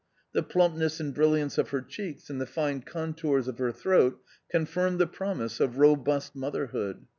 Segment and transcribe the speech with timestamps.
[0.33, 4.97] The plumpness and brilliance of her cheeks and the fine contours of her throat confirmed
[4.97, 7.05] the promise of robust mother hood.